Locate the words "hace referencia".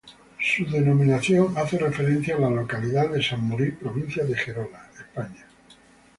1.55-2.35